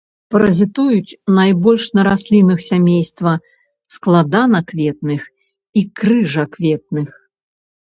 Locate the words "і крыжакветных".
5.79-7.09